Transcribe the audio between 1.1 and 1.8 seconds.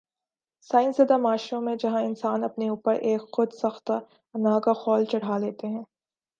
معاشروں میں